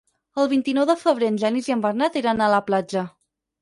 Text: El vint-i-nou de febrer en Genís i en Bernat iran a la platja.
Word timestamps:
El 0.43 0.47
vint-i-nou 0.53 0.87
de 0.91 0.95
febrer 1.03 1.31
en 1.35 1.39
Genís 1.45 1.71
i 1.71 1.79
en 1.79 1.87
Bernat 1.87 2.21
iran 2.25 2.47
a 2.49 2.53
la 2.59 2.67
platja. 2.73 3.09